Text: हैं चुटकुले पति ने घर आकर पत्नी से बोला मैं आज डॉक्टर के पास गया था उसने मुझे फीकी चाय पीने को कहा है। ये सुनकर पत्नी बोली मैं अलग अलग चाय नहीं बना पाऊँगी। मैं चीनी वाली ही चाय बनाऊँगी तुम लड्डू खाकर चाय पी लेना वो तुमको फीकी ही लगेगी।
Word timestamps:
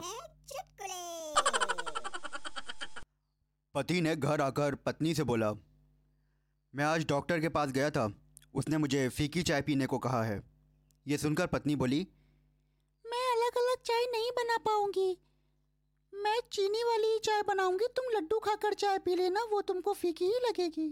हैं 0.00 0.20
चुटकुले 0.46 0.98
पति 3.74 4.00
ने 4.00 4.14
घर 4.16 4.40
आकर 4.40 4.74
पत्नी 4.86 5.14
से 5.14 5.24
बोला 5.24 5.52
मैं 6.74 6.84
आज 6.84 7.06
डॉक्टर 7.08 7.40
के 7.40 7.48
पास 7.48 7.70
गया 7.70 7.90
था 7.90 8.10
उसने 8.54 8.78
मुझे 8.78 9.08
फीकी 9.08 9.42
चाय 9.42 9.62
पीने 9.62 9.86
को 9.86 9.98
कहा 9.98 10.22
है। 10.24 10.40
ये 11.06 11.18
सुनकर 11.18 11.46
पत्नी 11.46 11.76
बोली 11.76 11.98
मैं 13.04 13.26
अलग 13.32 13.58
अलग 13.58 13.82
चाय 13.82 14.04
नहीं 14.06 14.30
बना 14.30 14.56
पाऊँगी। 14.58 15.10
मैं 16.12 16.40
चीनी 16.52 16.82
वाली 16.84 17.06
ही 17.06 17.18
चाय 17.18 17.42
बनाऊँगी 17.42 17.86
तुम 17.96 18.10
लड्डू 18.16 18.38
खाकर 18.38 18.74
चाय 18.74 18.98
पी 18.98 19.14
लेना 19.14 19.42
वो 19.50 19.60
तुमको 19.62 19.92
फीकी 19.92 20.24
ही 20.24 20.38
लगेगी। 20.48 20.88